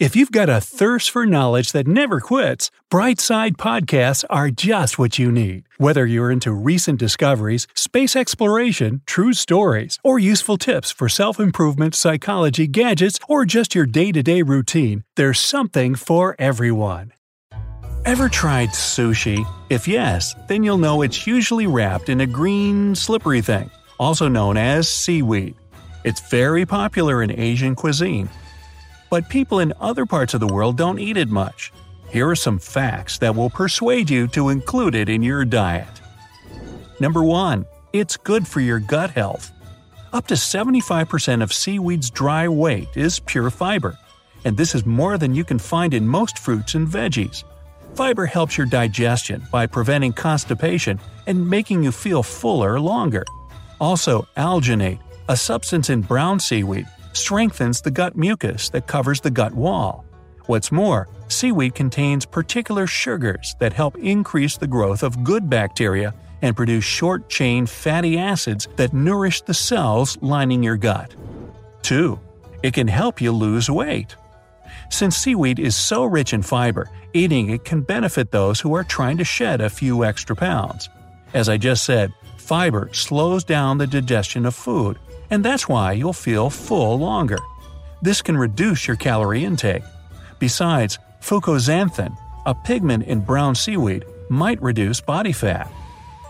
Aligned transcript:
If 0.00 0.16
you've 0.16 0.32
got 0.32 0.48
a 0.48 0.60
thirst 0.60 1.12
for 1.12 1.24
knowledge 1.24 1.70
that 1.70 1.86
never 1.86 2.18
quits, 2.18 2.72
Brightside 2.90 3.52
Podcasts 3.52 4.24
are 4.28 4.50
just 4.50 4.98
what 4.98 5.20
you 5.20 5.30
need. 5.30 5.68
Whether 5.78 6.04
you're 6.04 6.32
into 6.32 6.50
recent 6.52 6.98
discoveries, 6.98 7.68
space 7.76 8.16
exploration, 8.16 9.02
true 9.06 9.32
stories, 9.32 10.00
or 10.02 10.18
useful 10.18 10.56
tips 10.56 10.90
for 10.90 11.08
self 11.08 11.38
improvement, 11.38 11.94
psychology, 11.94 12.66
gadgets, 12.66 13.20
or 13.28 13.44
just 13.44 13.76
your 13.76 13.86
day 13.86 14.10
to 14.10 14.20
day 14.20 14.42
routine, 14.42 15.04
there's 15.14 15.38
something 15.38 15.94
for 15.94 16.34
everyone. 16.40 17.12
Ever 18.04 18.28
tried 18.28 18.70
sushi? 18.70 19.46
If 19.70 19.86
yes, 19.86 20.34
then 20.48 20.64
you'll 20.64 20.78
know 20.78 21.02
it's 21.02 21.24
usually 21.24 21.68
wrapped 21.68 22.08
in 22.08 22.20
a 22.20 22.26
green, 22.26 22.96
slippery 22.96 23.42
thing, 23.42 23.70
also 24.00 24.26
known 24.26 24.56
as 24.56 24.88
seaweed. 24.88 25.54
It's 26.02 26.20
very 26.30 26.66
popular 26.66 27.22
in 27.22 27.30
Asian 27.30 27.76
cuisine 27.76 28.28
but 29.14 29.28
people 29.28 29.60
in 29.60 29.72
other 29.80 30.04
parts 30.04 30.34
of 30.34 30.40
the 30.40 30.52
world 30.52 30.76
don't 30.76 30.98
eat 30.98 31.16
it 31.16 31.28
much. 31.28 31.72
Here 32.10 32.28
are 32.28 32.34
some 32.34 32.58
facts 32.58 33.16
that 33.18 33.36
will 33.36 33.48
persuade 33.48 34.10
you 34.10 34.26
to 34.34 34.48
include 34.48 34.96
it 34.96 35.08
in 35.08 35.22
your 35.22 35.44
diet. 35.44 36.00
Number 36.98 37.22
1. 37.22 37.64
It's 37.92 38.16
good 38.16 38.44
for 38.44 38.58
your 38.58 38.80
gut 38.80 39.10
health. 39.10 39.52
Up 40.12 40.26
to 40.26 40.34
75% 40.34 41.44
of 41.44 41.52
seaweed's 41.52 42.10
dry 42.10 42.48
weight 42.48 42.88
is 42.96 43.20
pure 43.20 43.50
fiber, 43.50 43.96
and 44.44 44.56
this 44.56 44.74
is 44.74 44.84
more 44.84 45.16
than 45.16 45.32
you 45.32 45.44
can 45.44 45.60
find 45.60 45.94
in 45.94 46.08
most 46.08 46.40
fruits 46.40 46.74
and 46.74 46.88
veggies. 46.88 47.44
Fiber 47.94 48.26
helps 48.26 48.58
your 48.58 48.66
digestion 48.66 49.44
by 49.52 49.68
preventing 49.68 50.12
constipation 50.12 50.98
and 51.28 51.48
making 51.48 51.84
you 51.84 51.92
feel 51.92 52.24
fuller 52.24 52.80
longer. 52.80 53.24
Also, 53.80 54.26
alginate, 54.36 54.98
a 55.28 55.36
substance 55.36 55.88
in 55.88 56.00
brown 56.00 56.40
seaweed, 56.40 56.88
strengthens 57.16 57.80
the 57.80 57.90
gut 57.90 58.16
mucus 58.16 58.68
that 58.70 58.86
covers 58.86 59.20
the 59.20 59.30
gut 59.30 59.54
wall. 59.54 60.04
What's 60.46 60.70
more, 60.70 61.08
seaweed 61.28 61.74
contains 61.74 62.26
particular 62.26 62.86
sugars 62.86 63.56
that 63.60 63.72
help 63.72 63.96
increase 63.96 64.58
the 64.58 64.66
growth 64.66 65.02
of 65.02 65.24
good 65.24 65.48
bacteria 65.48 66.14
and 66.42 66.54
produce 66.54 66.84
short 66.84 67.30
chain 67.30 67.64
fatty 67.64 68.18
acids 68.18 68.68
that 68.76 68.92
nourish 68.92 69.40
the 69.42 69.54
cells 69.54 70.18
lining 70.20 70.62
your 70.62 70.76
gut. 70.76 71.14
2. 71.82 72.20
It 72.62 72.74
can 72.74 72.88
help 72.88 73.20
you 73.20 73.32
lose 73.32 73.70
weight. 73.70 74.16
Since 74.90 75.16
seaweed 75.16 75.58
is 75.58 75.76
so 75.76 76.04
rich 76.04 76.34
in 76.34 76.42
fiber, 76.42 76.90
eating 77.14 77.50
it 77.50 77.64
can 77.64 77.80
benefit 77.80 78.30
those 78.30 78.60
who 78.60 78.74
are 78.74 78.84
trying 78.84 79.16
to 79.18 79.24
shed 79.24 79.60
a 79.60 79.70
few 79.70 80.04
extra 80.04 80.36
pounds. 80.36 80.88
As 81.32 81.48
I 81.48 81.56
just 81.56 81.84
said, 81.84 82.12
fiber 82.36 82.90
slows 82.92 83.44
down 83.44 83.78
the 83.78 83.86
digestion 83.86 84.44
of 84.44 84.54
food, 84.54 84.98
and 85.34 85.44
that's 85.44 85.68
why 85.68 85.90
you'll 85.90 86.12
feel 86.12 86.48
full 86.48 86.96
longer. 86.96 87.40
This 88.00 88.22
can 88.22 88.36
reduce 88.36 88.86
your 88.86 88.96
calorie 88.96 89.44
intake. 89.44 89.82
Besides, 90.38 91.00
fucoxanthin, 91.20 92.16
a 92.46 92.54
pigment 92.54 93.02
in 93.06 93.18
brown 93.18 93.56
seaweed, 93.56 94.04
might 94.28 94.62
reduce 94.62 95.00
body 95.00 95.32
fat. 95.32 95.68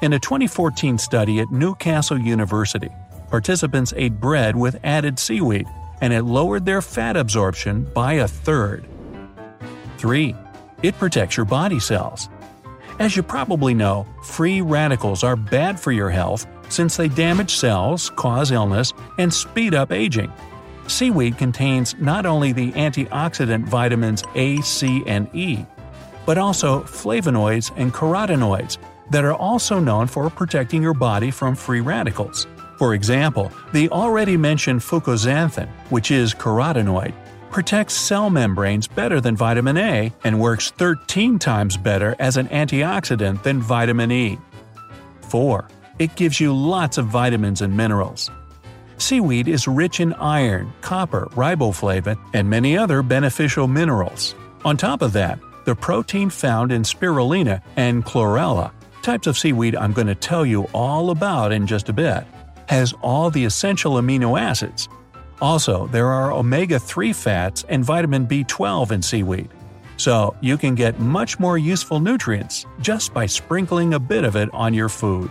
In 0.00 0.14
a 0.14 0.18
2014 0.18 0.96
study 0.96 1.40
at 1.40 1.50
Newcastle 1.50 2.18
University, 2.18 2.88
participants 3.28 3.92
ate 3.94 4.18
bread 4.18 4.56
with 4.56 4.80
added 4.82 5.18
seaweed, 5.18 5.66
and 6.00 6.10
it 6.10 6.22
lowered 6.22 6.64
their 6.64 6.80
fat 6.80 7.14
absorption 7.14 7.84
by 7.92 8.14
a 8.14 8.26
third. 8.26 8.86
3. 9.98 10.34
It 10.82 10.98
protects 10.98 11.36
your 11.36 11.44
body 11.44 11.78
cells. 11.78 12.30
As 12.98 13.16
you 13.16 13.22
probably 13.22 13.74
know, 13.74 14.06
free 14.22 14.62
radicals 14.62 15.22
are 15.22 15.36
bad 15.36 15.78
for 15.78 15.92
your 15.92 16.08
health 16.08 16.46
since 16.68 16.96
they 16.96 17.08
damage 17.08 17.54
cells, 17.54 18.10
cause 18.10 18.50
illness, 18.50 18.92
and 19.18 19.32
speed 19.32 19.74
up 19.74 19.92
aging. 19.92 20.32
Seaweed 20.86 21.38
contains 21.38 21.94
not 21.98 22.26
only 22.26 22.52
the 22.52 22.72
antioxidant 22.72 23.64
vitamins 23.64 24.22
A, 24.34 24.60
C, 24.60 25.02
and 25.06 25.34
E, 25.34 25.64
but 26.26 26.38
also 26.38 26.82
flavonoids 26.82 27.72
and 27.76 27.92
carotenoids 27.92 28.78
that 29.10 29.24
are 29.24 29.34
also 29.34 29.78
known 29.78 30.06
for 30.06 30.28
protecting 30.30 30.82
your 30.82 30.94
body 30.94 31.30
from 31.30 31.54
free 31.54 31.80
radicals. 31.80 32.46
For 32.78 32.94
example, 32.94 33.52
the 33.72 33.88
already 33.90 34.36
mentioned 34.36 34.80
fucoxanthin, 34.80 35.68
which 35.90 36.10
is 36.10 36.34
carotenoid, 36.34 37.14
protects 37.50 37.94
cell 37.94 38.30
membranes 38.30 38.88
better 38.88 39.20
than 39.20 39.36
vitamin 39.36 39.76
A 39.76 40.12
and 40.24 40.40
works 40.40 40.72
13 40.72 41.38
times 41.38 41.76
better 41.76 42.16
as 42.18 42.36
an 42.36 42.48
antioxidant 42.48 43.42
than 43.42 43.60
vitamin 43.62 44.10
E. 44.10 44.38
4. 45.28 45.68
It 45.98 46.16
gives 46.16 46.40
you 46.40 46.52
lots 46.52 46.98
of 46.98 47.06
vitamins 47.06 47.60
and 47.62 47.76
minerals. 47.76 48.30
Seaweed 48.98 49.46
is 49.46 49.68
rich 49.68 50.00
in 50.00 50.12
iron, 50.14 50.72
copper, 50.80 51.26
riboflavin, 51.32 52.18
and 52.32 52.50
many 52.50 52.76
other 52.76 53.02
beneficial 53.02 53.68
minerals. 53.68 54.34
On 54.64 54.76
top 54.76 55.02
of 55.02 55.12
that, 55.12 55.38
the 55.66 55.74
protein 55.74 56.30
found 56.30 56.72
in 56.72 56.82
spirulina 56.82 57.62
and 57.76 58.04
chlorella, 58.04 58.72
types 59.02 59.26
of 59.28 59.38
seaweed 59.38 59.76
I'm 59.76 59.92
going 59.92 60.08
to 60.08 60.14
tell 60.14 60.44
you 60.44 60.64
all 60.74 61.10
about 61.10 61.52
in 61.52 61.66
just 61.66 61.88
a 61.88 61.92
bit, 61.92 62.24
has 62.68 62.92
all 63.00 63.30
the 63.30 63.44
essential 63.44 63.94
amino 63.94 64.40
acids. 64.40 64.88
Also, 65.40 65.86
there 65.88 66.08
are 66.08 66.32
omega 66.32 66.78
3 66.78 67.12
fats 67.12 67.64
and 67.68 67.84
vitamin 67.84 68.26
B12 68.26 68.90
in 68.90 69.02
seaweed. 69.02 69.50
So, 69.96 70.34
you 70.40 70.56
can 70.56 70.74
get 70.74 70.98
much 70.98 71.38
more 71.38 71.56
useful 71.56 72.00
nutrients 72.00 72.66
just 72.80 73.14
by 73.14 73.26
sprinkling 73.26 73.94
a 73.94 74.00
bit 74.00 74.24
of 74.24 74.34
it 74.34 74.52
on 74.52 74.74
your 74.74 74.88
food. 74.88 75.30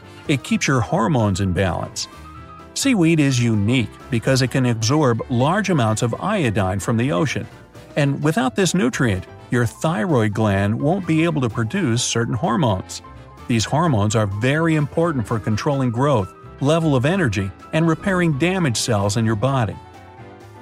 It 0.31 0.45
keeps 0.45 0.65
your 0.65 0.79
hormones 0.79 1.41
in 1.41 1.51
balance. 1.51 2.07
Seaweed 2.73 3.19
is 3.19 3.43
unique 3.43 3.89
because 4.09 4.41
it 4.41 4.47
can 4.47 4.65
absorb 4.65 5.21
large 5.29 5.69
amounts 5.69 6.03
of 6.03 6.15
iodine 6.21 6.79
from 6.79 6.95
the 6.95 7.11
ocean. 7.11 7.45
And 7.97 8.23
without 8.23 8.55
this 8.55 8.73
nutrient, 8.73 9.25
your 9.49 9.65
thyroid 9.65 10.33
gland 10.33 10.79
won't 10.79 11.05
be 11.05 11.25
able 11.25 11.41
to 11.41 11.49
produce 11.49 12.01
certain 12.01 12.33
hormones. 12.33 13.01
These 13.49 13.65
hormones 13.65 14.15
are 14.15 14.25
very 14.25 14.75
important 14.75 15.27
for 15.27 15.37
controlling 15.37 15.91
growth, 15.91 16.33
level 16.61 16.95
of 16.95 17.03
energy, 17.03 17.51
and 17.73 17.85
repairing 17.85 18.37
damaged 18.37 18.77
cells 18.77 19.17
in 19.17 19.25
your 19.25 19.35
body. 19.35 19.75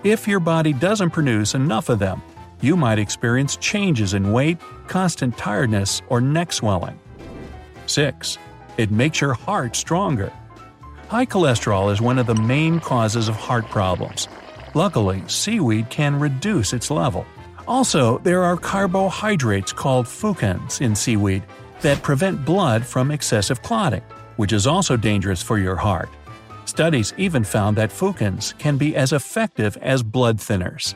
If 0.03 0.27
your 0.27 0.39
body 0.39 0.73
doesn't 0.73 1.11
produce 1.11 1.53
enough 1.53 1.89
of 1.89 1.99
them, 1.99 2.23
you 2.59 2.75
might 2.75 2.97
experience 2.97 3.55
changes 3.57 4.15
in 4.15 4.31
weight, 4.31 4.57
constant 4.87 5.37
tiredness, 5.37 6.01
or 6.09 6.21
neck 6.21 6.53
swelling. 6.53 6.99
6. 7.85 8.39
It 8.79 8.91
makes 8.91 9.19
your 9.19 9.33
heart 9.33 9.75
stronger. 9.75 10.31
High 11.09 11.25
cholesterol 11.25 11.91
is 11.91 11.99
one 11.99 12.17
of 12.17 12.27
the 12.27 12.35
main 12.35 12.79
causes 12.79 13.27
of 13.27 13.35
heart 13.35 13.65
problems. 13.65 14.29
Luckily, 14.73 15.21
seaweed 15.27 15.89
can 15.89 16.17
reduce 16.17 16.71
its 16.71 16.89
level. 16.89 17.25
Also, 17.67 18.19
there 18.19 18.41
are 18.41 18.55
carbohydrates 18.55 19.73
called 19.73 20.05
fucans 20.05 20.79
in 20.79 20.95
seaweed 20.95 21.43
that 21.81 22.01
prevent 22.03 22.45
blood 22.45 22.85
from 22.85 23.11
excessive 23.11 23.61
clotting, 23.63 24.01
which 24.37 24.53
is 24.53 24.65
also 24.65 24.95
dangerous 24.95 25.43
for 25.43 25.57
your 25.57 25.75
heart. 25.75 26.07
Studies 26.63 27.13
even 27.17 27.43
found 27.43 27.75
that 27.75 27.89
fucans 27.89 28.57
can 28.59 28.77
be 28.77 28.95
as 28.95 29.11
effective 29.11 29.75
as 29.81 30.01
blood 30.03 30.37
thinners. 30.37 30.95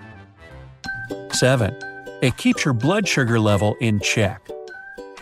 7. 1.33 1.75
It 2.21 2.37
keeps 2.37 2.63
your 2.63 2.73
blood 2.73 3.09
sugar 3.09 3.41
level 3.41 3.75
in 3.81 3.99
check. 3.99 4.47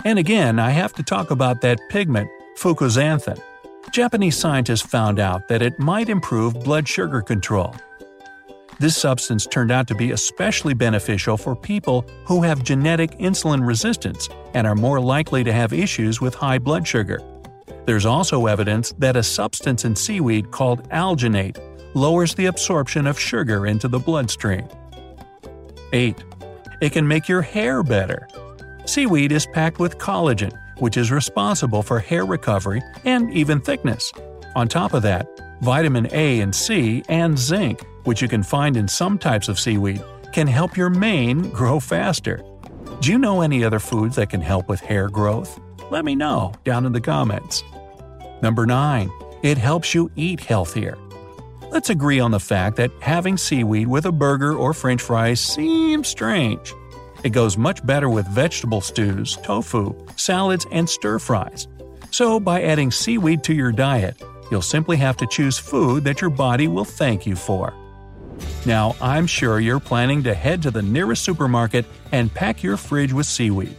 And 0.06 0.20
again, 0.20 0.60
I 0.60 0.70
have 0.70 0.94
to 0.94 1.04
talk 1.04 1.32
about 1.32 1.62
that 1.62 1.80
pigment 1.90 2.30
fucoxanthin. 2.62 3.42
Japanese 3.92 4.38
scientists 4.38 4.84
found 4.84 5.20
out 5.20 5.48
that 5.48 5.64
it 5.64 5.80
might 5.80 6.10
improve 6.10 6.54
blood 6.64 6.88
sugar 6.88 7.20
control. 7.20 7.76
This 8.80 8.96
substance 8.96 9.48
turned 9.48 9.72
out 9.72 9.88
to 9.88 9.96
be 9.96 10.12
especially 10.12 10.76
beneficial 10.76 11.38
for 11.38 11.56
people 11.56 12.06
who 12.26 12.44
have 12.44 12.64
genetic 12.64 13.18
insulin 13.18 13.66
resistance 13.66 14.30
and 14.54 14.68
are 14.68 14.76
more 14.76 15.00
likely 15.00 15.44
to 15.44 15.52
have 15.52 15.74
issues 15.74 16.22
with 16.22 16.36
high 16.36 16.60
blood 16.60 16.88
sugar. 16.88 17.20
There's 17.86 18.06
also 18.06 18.46
evidence 18.46 18.94
that 19.00 19.16
a 19.16 19.24
substance 19.24 19.84
in 19.84 19.96
seaweed 19.96 20.52
called 20.52 20.88
alginate 20.90 21.58
lowers 21.96 22.36
the 22.36 22.46
absorption 22.46 23.08
of 23.08 23.20
sugar 23.20 23.66
into 23.66 23.88
the 23.88 24.00
bloodstream. 24.00 24.68
8. 25.94 26.16
It 26.80 26.92
can 26.92 27.08
make 27.08 27.28
your 27.28 27.42
hair 27.42 27.82
better. 27.82 28.28
Seaweed 28.86 29.32
is 29.32 29.48
packed 29.48 29.80
with 29.80 29.98
collagen, 29.98 30.56
which 30.78 30.98
is 30.98 31.12
responsible 31.12 31.84
for 31.84 32.00
hair 32.00 32.26
recovery 32.26 32.82
and 33.06 33.32
even 33.34 33.62
thickness. 33.62 34.12
On 34.56 34.68
top 34.68 34.94
of 34.94 35.04
that, 35.04 35.28
vitamin 35.62 36.08
A 36.12 36.42
and 36.42 36.54
C 36.56 37.04
and 37.08 37.38
zinc 37.38 37.86
which 38.04 38.22
you 38.22 38.28
can 38.28 38.44
find 38.44 38.78
in 38.78 38.88
some 38.88 39.18
types 39.18 39.48
of 39.48 39.60
seaweed, 39.60 40.04
can 40.34 40.48
help 40.48 40.78
your 40.78 40.90
mane 40.90 41.50
grow 41.52 41.80
faster. 41.80 42.44
Do 43.00 43.12
you 43.12 43.18
know 43.18 43.42
any 43.42 43.64
other 43.64 43.80
foods 43.80 44.16
that 44.16 44.30
can 44.30 44.42
help 44.42 44.70
with 44.70 44.80
hair 44.80 45.10
growth? 45.10 45.60
Let 45.90 46.06
me 46.06 46.16
know 46.16 46.54
down 46.64 46.86
in 46.86 46.94
the 46.94 47.02
comments. 47.02 47.64
Number 48.42 48.66
9. 48.66 49.12
It 49.44 49.58
helps 49.58 49.94
you 49.94 50.12
eat 50.16 50.40
healthier. 50.40 50.98
Let's 51.70 51.90
agree 51.90 52.20
on 52.20 52.32
the 52.32 52.40
fact 52.40 52.76
that 52.78 52.92
having 53.00 53.38
seaweed 53.38 53.88
with 53.88 54.06
a 54.06 54.12
burger 54.12 54.54
or 54.54 54.74
french 54.74 55.02
fries 55.02 55.40
seems 55.40 56.08
strange. 56.08 56.74
It 57.24 57.32
goes 57.32 57.58
much 57.58 57.86
better 57.86 58.10
with 58.10 58.28
vegetable 58.28 58.82
stews, 58.82 59.38
tofu, 59.38 59.96
salads, 60.16 60.66
and 60.72 60.90
stir 60.90 61.20
fries. 61.20 61.68
So, 62.10 62.40
by 62.40 62.64
adding 62.64 62.92
seaweed 62.92 63.44
to 63.44 63.54
your 63.54 63.72
diet, 63.72 64.22
you'll 64.50 64.62
simply 64.62 64.98
have 64.98 65.18
to 65.18 65.28
choose 65.28 65.58
food 65.58 66.04
that 66.04 66.20
your 66.20 66.30
body 66.30 66.68
will 66.68 66.86
thank 66.86 67.26
you 67.26 67.36
for. 67.36 67.74
Now, 68.66 68.96
I'm 69.02 69.28
sure 69.28 69.60
you're 69.60 69.80
planning 69.80 70.24
to 70.24 70.34
head 70.34 70.64
to 70.64 70.72
the 70.72 70.82
nearest 70.82 71.24
supermarket 71.24 71.86
and 72.12 72.34
pack 72.34 72.64
your 72.64 72.76
fridge 72.76 73.14
with 73.14 73.26
seaweed. 73.26 73.76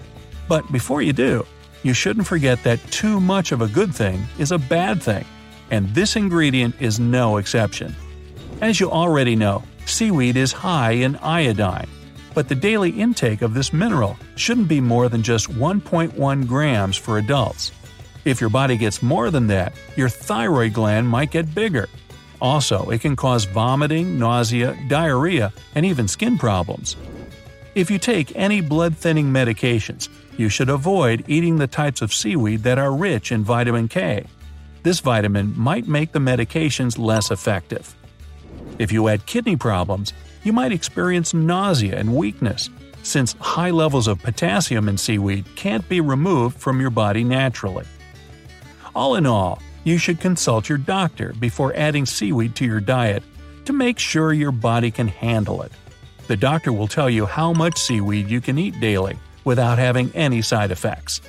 But 0.49 0.71
before 0.73 1.03
you 1.03 1.13
do, 1.13 1.45
you 1.83 1.95
shouldn't 1.95 2.27
forget 2.27 2.63
that 2.63 2.81
too 2.91 3.21
much 3.21 3.53
of 3.53 3.61
a 3.61 3.69
good 3.69 3.95
thing 3.95 4.23
is 4.39 4.53
a 4.53 4.59
bad 4.59 5.03
thing, 5.03 5.25
and 5.71 5.89
this 5.95 6.17
ingredient 6.17 6.77
is 6.81 7.01
no 7.01 7.39
exception. 7.39 7.95
As 8.61 8.79
you 8.79 8.91
already 8.91 9.35
know, 9.35 9.65
seaweed 9.87 10.37
is 10.37 10.53
high 10.53 10.93
in 10.93 11.17
iodine, 11.17 11.89
but 12.35 12.49
the 12.49 12.55
daily 12.55 12.91
intake 12.91 13.43
of 13.43 13.55
this 13.55 13.73
mineral 13.73 14.17
shouldn't 14.37 14.69
be 14.69 14.81
more 14.81 15.09
than 15.09 15.23
just 15.23 15.51
1.1 15.51 16.47
grams 16.47 16.97
for 16.97 17.19
adults. 17.19 17.73
If 18.25 18.41
your 18.41 18.51
body 18.51 18.77
gets 18.77 19.03
more 19.03 19.31
than 19.31 19.47
that, 19.49 19.73
your 19.97 20.09
thyroid 20.09 20.73
gland 20.73 21.09
might 21.09 21.31
get 21.31 21.55
bigger, 21.55 21.89
also, 22.43 22.91
it 22.91 23.01
can 23.01 23.15
cause 23.15 23.45
vomiting, 23.45 24.19
nausea, 24.19 24.77
diarrhea, 24.89 25.53
and 25.77 25.87
even 25.87 26.09
skin 26.09 26.37
problems. 26.37 26.97
If 27.77 27.89
you 27.89 28.01
take 28.01 28.35
any 28.35 28.61
blood 28.61 28.97
thinning 28.97 29.29
medications, 29.31 30.09
you 30.37 30.49
should 30.49 30.69
avoid 30.69 31.25
eating 31.29 31.57
the 31.57 31.69
types 31.69 32.03
of 32.03 32.13
seaweed 32.13 32.65
that 32.65 32.79
are 32.79 32.93
rich 32.93 33.31
in 33.31 33.45
vitamin 33.45 33.87
K. 33.87 34.27
This 34.83 34.99
vitamin 34.99 35.57
might 35.57 35.87
make 35.87 36.11
the 36.11 36.19
medications 36.19 36.99
less 36.99 37.31
effective. 37.31 37.95
If 38.79 38.93
you 38.93 39.07
had 39.07 39.27
kidney 39.27 39.57
problems, 39.57 40.13
you 40.45 40.53
might 40.53 40.73
experience 40.73 41.35
nausea 41.35 41.99
and 41.99 42.17
weakness, 42.17 42.71
since 43.03 43.35
high 43.41 43.71
levels 43.71 44.07
of 44.07 44.23
potassium 44.23 44.89
in 44.89 44.97
seaweed 44.97 45.45
can't 45.57 45.89
be 45.89 46.01
removed 46.01 46.59
from 46.59 46.81
your 46.81 46.91
body 46.91 47.25
naturally. 47.25 47.85
All 48.95 49.17
in 49.17 49.27
all, 49.27 49.61
you 49.85 49.99
should 49.99 50.21
consult 50.21 50.69
your 50.69 50.79
doctor 50.79 51.33
before 51.41 51.75
adding 51.75 52.07
seaweed 52.07 52.55
to 52.57 52.65
your 52.65 52.81
diet 52.81 53.23
to 53.65 53.73
make 53.73 53.99
sure 53.99 54.33
your 54.33 54.53
body 54.53 54.91
can 54.91 55.09
handle 55.09 55.63
it. 55.63 55.73
The 56.29 56.37
doctor 56.37 56.73
will 56.73 56.89
tell 56.89 57.11
you 57.11 57.27
how 57.27 57.53
much 57.53 57.79
seaweed 57.79 58.29
you 58.29 58.41
can 58.41 58.59
eat 58.59 58.81
daily 58.81 59.19
without 59.45 59.79
having 59.79 60.11
any 60.15 60.43
side 60.43 60.71
effects. 60.71 61.21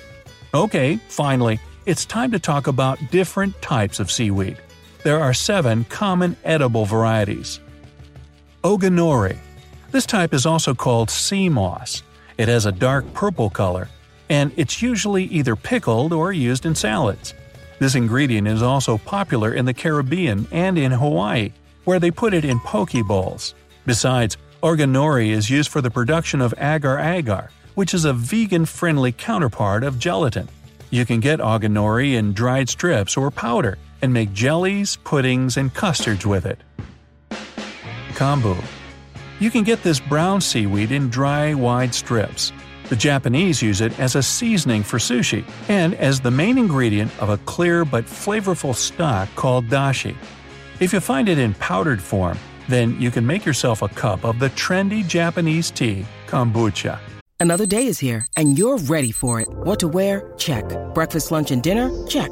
Okay, 0.53 0.97
finally, 1.07 1.59
it's 1.85 2.05
time 2.05 2.31
to 2.31 2.39
talk 2.39 2.67
about 2.67 2.99
different 3.11 3.59
types 3.61 3.99
of 3.99 4.11
seaweed. 4.11 4.57
There 5.03 5.19
are 5.19 5.33
seven 5.33 5.83
common 5.89 6.37
edible 6.45 6.85
varieties. 6.85 7.59
Ogonori. 8.63 9.37
This 9.91 10.05
type 10.05 10.33
is 10.33 10.45
also 10.45 10.73
called 10.73 11.09
sea 11.09 11.49
moss. 11.49 12.03
It 12.37 12.47
has 12.47 12.65
a 12.65 12.71
dark 12.71 13.13
purple 13.13 13.49
color, 13.49 13.89
and 14.29 14.53
it's 14.55 14.81
usually 14.81 15.25
either 15.25 15.57
pickled 15.57 16.13
or 16.13 16.31
used 16.31 16.65
in 16.65 16.73
salads. 16.73 17.33
This 17.79 17.95
ingredient 17.95 18.47
is 18.47 18.63
also 18.63 18.97
popular 18.97 19.53
in 19.53 19.65
the 19.65 19.73
Caribbean 19.73 20.47
and 20.53 20.77
in 20.77 20.93
Hawaii, 20.93 21.51
where 21.83 21.99
they 21.99 22.09
put 22.09 22.33
it 22.33 22.45
in 22.45 22.61
poke 22.61 22.93
bowls. 23.05 23.55
Besides, 23.85 24.37
ogonori 24.63 25.31
is 25.31 25.49
used 25.49 25.69
for 25.69 25.81
the 25.81 25.91
production 25.91 26.39
of 26.39 26.53
agar 26.57 26.97
agar, 26.99 27.49
which 27.75 27.93
is 27.93 28.05
a 28.05 28.13
vegan 28.13 28.65
friendly 28.65 29.11
counterpart 29.11 29.83
of 29.83 29.99
gelatin. 29.99 30.47
You 30.91 31.05
can 31.05 31.19
get 31.19 31.41
ogonori 31.41 32.13
in 32.13 32.31
dried 32.31 32.69
strips 32.69 33.17
or 33.17 33.29
powder 33.31 33.77
and 34.03 34.13
make 34.13 34.33
jellies, 34.33 34.97
puddings, 34.97 35.55
and 35.55 35.73
custards 35.73 36.25
with 36.25 36.45
it. 36.45 36.59
Kombu. 38.09 38.61
You 39.39 39.49
can 39.49 39.63
get 39.63 39.81
this 39.81 39.99
brown 39.99 40.41
seaweed 40.41 40.91
in 40.91 41.09
dry, 41.09 41.53
wide 41.53 41.95
strips. 41.95 42.51
The 42.89 42.97
Japanese 42.97 43.61
use 43.61 43.79
it 43.79 43.97
as 43.99 44.15
a 44.15 44.21
seasoning 44.21 44.83
for 44.83 44.97
sushi 44.97 45.45
and 45.69 45.95
as 45.95 46.19
the 46.19 46.29
main 46.29 46.57
ingredient 46.57 47.11
of 47.19 47.29
a 47.29 47.37
clear 47.39 47.85
but 47.85 48.05
flavorful 48.05 48.75
stock 48.75 49.29
called 49.35 49.67
dashi. 49.67 50.15
If 50.81 50.91
you 50.91 50.99
find 50.99 51.29
it 51.29 51.39
in 51.39 51.53
powdered 51.55 52.01
form, 52.01 52.37
then 52.67 52.99
you 52.99 53.09
can 53.09 53.25
make 53.25 53.45
yourself 53.45 53.81
a 53.81 53.87
cup 53.87 54.25
of 54.25 54.37
the 54.37 54.49
trendy 54.49 55.07
Japanese 55.07 55.71
tea, 55.71 56.05
kombucha. 56.27 56.99
Another 57.39 57.65
day 57.65 57.87
is 57.87 57.99
here, 57.99 58.27
and 58.35 58.57
you're 58.57 58.77
ready 58.77 59.11
for 59.11 59.39
it. 59.39 59.47
What 59.49 59.79
to 59.79 59.87
wear? 59.87 60.33
Check. 60.37 60.65
Breakfast, 60.93 61.31
lunch, 61.31 61.51
and 61.51 61.63
dinner? 61.63 61.89
Check. 62.07 62.31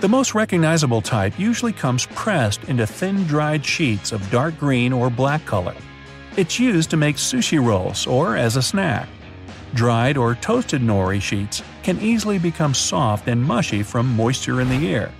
The 0.00 0.08
most 0.08 0.34
recognizable 0.34 1.02
type 1.02 1.38
usually 1.38 1.74
comes 1.74 2.06
pressed 2.06 2.64
into 2.64 2.86
thin 2.86 3.26
dried 3.26 3.66
sheets 3.66 4.12
of 4.12 4.30
dark 4.30 4.56
green 4.56 4.94
or 4.94 5.10
black 5.10 5.44
color. 5.44 5.76
It's 6.38 6.58
used 6.58 6.88
to 6.90 6.96
make 6.96 7.16
sushi 7.16 7.62
rolls 7.62 8.06
or 8.06 8.34
as 8.34 8.56
a 8.56 8.62
snack. 8.62 9.10
Dried 9.74 10.16
or 10.16 10.36
toasted 10.36 10.80
nori 10.80 11.20
sheets 11.20 11.62
can 11.82 12.00
easily 12.00 12.38
become 12.38 12.72
soft 12.72 13.28
and 13.28 13.44
mushy 13.44 13.82
from 13.82 14.16
moisture 14.16 14.62
in 14.62 14.70
the 14.70 14.88
air. 14.88 15.12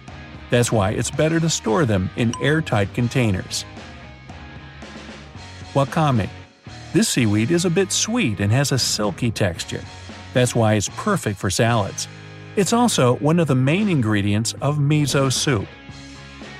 That's 0.49 0.72
why 0.72 0.92
it's 0.92 1.10
better 1.10 1.40
to 1.40 1.50
store 1.50 1.84
them 1.84 2.08
in 2.16 2.32
airtight 2.42 2.94
containers. 2.94 3.66
Wakame. 5.75 6.30
This 6.94 7.10
seaweed 7.10 7.50
is 7.50 7.66
a 7.66 7.70
bit 7.70 7.92
sweet 7.92 8.40
and 8.40 8.50
has 8.50 8.72
a 8.72 8.78
silky 8.78 9.30
texture. 9.30 9.84
That's 10.32 10.54
why 10.54 10.72
it's 10.75 10.88
perfect 10.88 11.38
for 11.38 11.50
salads. 11.50 12.08
It's 12.57 12.73
also 12.73 13.16
one 13.16 13.38
of 13.38 13.49
the 13.49 13.54
main 13.54 13.88
ingredients 13.88 14.54
of 14.61 14.78
miso 14.78 15.33
soup. 15.33 15.66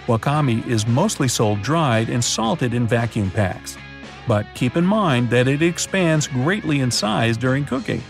Wakame 0.06 0.66
is 0.66 0.87
mostly 0.87 1.28
sold 1.28 1.62
dried 1.62 2.09
and 2.09 2.25
salted 2.25 2.75
in 2.75 2.87
vacuum 2.87 3.30
packs 3.30 3.76
but 4.30 4.47
keep 4.54 4.76
in 4.76 4.87
mind 4.87 5.28
that 5.30 5.49
it 5.49 5.61
expands 5.61 6.28
greatly 6.28 6.78
in 6.78 6.88
size 6.88 7.37
during 7.37 7.64
cooking. 7.64 8.00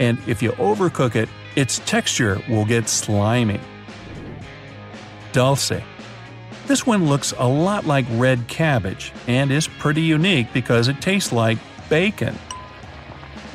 And 0.00 0.18
if 0.26 0.42
you 0.42 0.52
overcook 0.52 1.16
it, 1.16 1.30
its 1.56 1.78
texture 1.86 2.42
will 2.46 2.66
get 2.66 2.90
slimy. 2.90 3.58
Dulse. 5.32 5.80
This 6.66 6.86
one 6.86 7.06
looks 7.06 7.32
a 7.38 7.48
lot 7.48 7.86
like 7.86 8.04
red 8.10 8.46
cabbage 8.48 9.12
and 9.26 9.50
is 9.50 9.66
pretty 9.66 10.02
unique 10.02 10.52
because 10.52 10.88
it 10.88 11.00
tastes 11.00 11.32
like 11.32 11.56
bacon. 11.88 12.38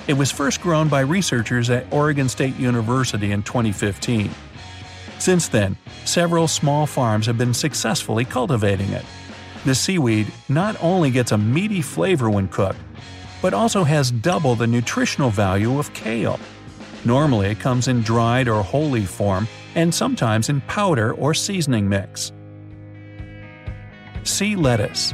It 0.08 0.18
was 0.18 0.32
first 0.32 0.62
grown 0.62 0.88
by 0.88 1.02
researchers 1.02 1.70
at 1.70 1.92
Oregon 1.92 2.30
State 2.30 2.56
University 2.56 3.34
in 3.34 3.44
2015. 3.44 4.32
Since 5.20 5.50
then, 5.50 5.78
several 6.06 6.48
small 6.48 6.88
farms 6.88 7.26
have 7.26 7.38
been 7.38 7.54
successfully 7.54 8.24
cultivating 8.24 8.90
it. 8.92 9.04
The 9.66 9.76
seaweed 9.76 10.32
not 10.48 10.82
only 10.82 11.12
gets 11.12 11.34
a 11.34 11.38
meaty 11.38 11.82
flavor 11.82 12.30
when 12.30 12.48
cooked, 12.48 12.80
but 13.42 13.54
also 13.54 13.84
has 13.84 14.12
double 14.12 14.56
the 14.56 14.66
nutritional 14.66 15.30
value 15.30 15.78
of 15.78 15.94
kale. 15.94 16.40
Normally, 17.04 17.50
it 17.50 17.60
comes 17.60 17.90
in 17.90 18.02
dried 18.02 18.48
or 18.48 18.64
whole 18.64 18.90
leaf 18.90 19.10
form 19.10 19.46
and 19.76 19.94
sometimes 19.94 20.48
in 20.48 20.62
powder 20.62 21.14
or 21.16 21.34
seasoning 21.34 21.90
mix. 21.90 22.32
Sea 24.24 24.56
lettuce. 24.56 25.14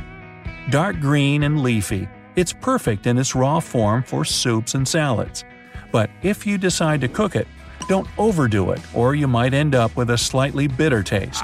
Dark 0.69 1.00
green 1.00 1.43
and 1.43 1.62
leafy, 1.62 2.07
It's 2.35 2.51
perfect 2.51 3.05
in 3.05 3.19
its 3.19 3.35
raw 3.35 3.59
form 3.59 4.01
for 4.01 4.25
soups 4.25 4.73
and 4.73 4.87
salads. 4.87 5.43
But 5.91 6.09
if 6.23 6.47
you 6.47 6.57
decide 6.57 7.01
to 7.01 7.07
cook 7.07 7.35
it, 7.35 7.47
don't 7.87 8.07
overdo 8.17 8.71
it, 8.71 8.81
or 8.95 9.13
you 9.13 9.27
might 9.27 9.53
end 9.53 9.75
up 9.75 9.95
with 9.95 10.09
a 10.09 10.17
slightly 10.17 10.67
bitter 10.67 11.03
taste. 11.03 11.43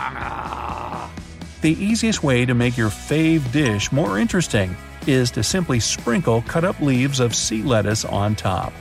The 1.61 1.73
easiest 1.73 2.23
way 2.23 2.45
to 2.45 2.55
make 2.55 2.75
your 2.75 2.89
fave 2.89 3.51
dish 3.51 3.91
more 3.91 4.17
interesting 4.17 4.75
is 5.05 5.29
to 5.31 5.43
simply 5.43 5.79
sprinkle 5.79 6.41
cut 6.43 6.63
up 6.63 6.79
leaves 6.79 7.19
of 7.19 7.35
sea 7.35 7.61
lettuce 7.61 8.03
on 8.05 8.35
top. 8.35 8.73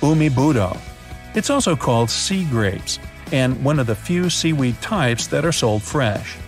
Umibudo. 0.00 0.78
It's 1.34 1.50
also 1.50 1.76
called 1.76 2.08
sea 2.08 2.44
grapes, 2.46 2.98
and 3.32 3.62
one 3.62 3.78
of 3.78 3.86
the 3.86 3.94
few 3.94 4.30
seaweed 4.30 4.80
types 4.80 5.26
that 5.26 5.44
are 5.44 5.52
sold 5.52 5.82
fresh. 5.82 6.38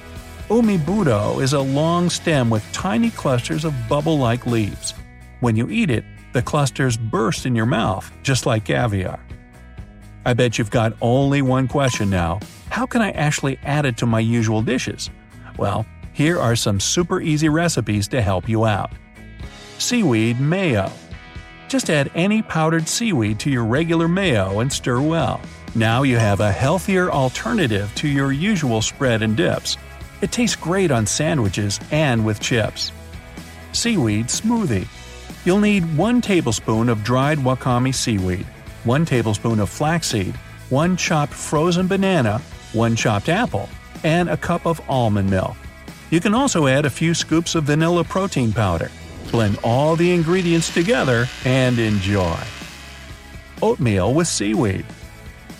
Umibudo 0.50 1.40
is 1.40 1.52
a 1.52 1.60
long 1.60 2.10
stem 2.10 2.50
with 2.50 2.72
tiny 2.72 3.10
clusters 3.10 3.64
of 3.64 3.72
bubble 3.88 4.18
like 4.18 4.46
leaves. 4.46 4.94
When 5.38 5.54
you 5.54 5.70
eat 5.70 5.90
it, 5.90 6.04
the 6.32 6.42
clusters 6.42 6.96
burst 6.96 7.46
in 7.46 7.54
your 7.54 7.66
mouth, 7.66 8.10
just 8.24 8.46
like 8.46 8.64
caviar. 8.64 9.20
I 10.26 10.34
bet 10.34 10.58
you've 10.58 10.72
got 10.72 10.96
only 11.00 11.40
one 11.40 11.68
question 11.68 12.10
now 12.10 12.40
how 12.68 12.84
can 12.84 13.00
I 13.00 13.10
actually 13.12 13.60
add 13.62 13.84
it 13.84 13.96
to 13.98 14.06
my 14.06 14.18
usual 14.18 14.60
dishes? 14.60 15.08
Well, 15.56 15.86
here 16.12 16.40
are 16.40 16.56
some 16.56 16.80
super 16.80 17.20
easy 17.20 17.48
recipes 17.48 18.08
to 18.08 18.20
help 18.20 18.48
you 18.48 18.64
out. 18.64 18.90
Seaweed 19.78 20.40
Mayo 20.40 20.90
Just 21.68 21.90
add 21.90 22.10
any 22.16 22.42
powdered 22.42 22.88
seaweed 22.88 23.38
to 23.40 23.50
your 23.50 23.64
regular 23.64 24.08
mayo 24.08 24.58
and 24.58 24.72
stir 24.72 25.00
well. 25.00 25.40
Now 25.76 26.02
you 26.02 26.16
have 26.16 26.40
a 26.40 26.50
healthier 26.50 27.08
alternative 27.08 27.92
to 27.96 28.08
your 28.08 28.32
usual 28.32 28.82
spread 28.82 29.22
and 29.22 29.36
dips. 29.36 29.76
It 30.20 30.32
tastes 30.32 30.56
great 30.56 30.90
on 30.90 31.06
sandwiches 31.06 31.80
and 31.90 32.24
with 32.24 32.40
chips. 32.40 32.92
Seaweed 33.72 34.26
Smoothie 34.26 34.88
You'll 35.44 35.60
need 35.60 35.96
1 35.96 36.20
tablespoon 36.20 36.90
of 36.90 37.02
dried 37.02 37.38
wakame 37.38 37.94
seaweed, 37.94 38.46
1 38.84 39.04
tablespoon 39.06 39.58
of 39.58 39.70
flaxseed, 39.70 40.34
1 40.68 40.96
chopped 40.98 41.32
frozen 41.32 41.86
banana, 41.86 42.42
1 42.74 42.94
chopped 42.94 43.30
apple, 43.30 43.68
and 44.04 44.28
a 44.28 44.36
cup 44.36 44.66
of 44.66 44.82
almond 44.88 45.30
milk. 45.30 45.56
You 46.10 46.20
can 46.20 46.34
also 46.34 46.66
add 46.66 46.84
a 46.84 46.90
few 46.90 47.14
scoops 47.14 47.54
of 47.54 47.64
vanilla 47.64 48.04
protein 48.04 48.52
powder. 48.52 48.90
Blend 49.30 49.58
all 49.64 49.96
the 49.96 50.12
ingredients 50.12 50.72
together 50.74 51.26
and 51.44 51.78
enjoy. 51.78 52.38
Oatmeal 53.62 54.12
with 54.12 54.26
seaweed. 54.26 54.84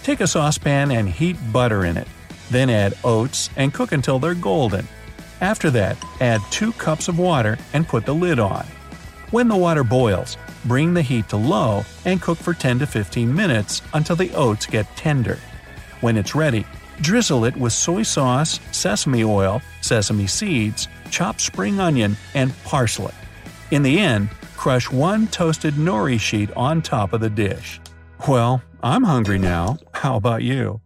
Take 0.03 0.21
a 0.21 0.27
saucepan 0.27 0.91
and 0.91 1.09
heat 1.09 1.37
butter 1.53 1.85
in 1.85 1.97
it. 1.97 2.09
Then 2.51 2.69
add 2.69 2.95
oats 3.05 3.51
and 3.57 3.73
cook 3.73 3.93
until 3.93 4.19
they're 4.19 4.35
golden. 4.35 4.87
After 5.41 5.71
that, 5.71 5.97
add 6.21 6.41
2 6.51 6.73
cups 6.73 7.09
of 7.09 7.19
water 7.19 7.59
and 7.73 7.89
put 7.89 8.05
the 8.05 8.15
lid 8.15 8.39
on. 8.39 8.67
When 9.31 9.49
the 9.49 9.57
water 9.57 9.85
boils, 9.85 10.37
bring 10.65 10.93
the 10.93 11.03
heat 11.03 11.29
to 11.29 11.37
low 11.37 11.85
and 12.05 12.21
cook 12.21 12.37
for 12.37 12.53
10 12.53 12.81
to 12.81 12.87
15 12.87 13.33
minutes 13.33 13.81
until 13.95 14.17
the 14.17 14.35
oats 14.35 14.67
get 14.67 14.97
tender. 14.97 15.39
When 16.01 16.17
it's 16.17 16.35
ready, 16.35 16.67
drizzle 17.01 17.45
it 17.45 17.57
with 17.57 17.73
soy 17.73 18.03
sauce, 18.03 18.61
sesame 18.73 19.25
oil, 19.25 19.63
sesame 19.81 20.27
seeds, 20.27 20.89
chopped 21.11 21.41
spring 21.41 21.81
onion, 21.81 22.17
and 22.35 22.53
parsley. 22.65 23.15
In 23.71 23.83
the 23.83 23.99
end, 24.01 24.31
crush 24.57 24.91
one 24.91 25.29
toasted 25.29 25.75
nori 25.75 26.19
sheet 26.19 26.51
on 26.57 26.83
top 26.83 27.13
of 27.13 27.21
the 27.21 27.31
dish. 27.31 27.81
Well, 28.29 28.63
I'm 28.83 29.05
hungry 29.05 29.39
now. 29.39 29.79
How 29.93 30.17
about 30.17 30.43
you? 30.43 30.81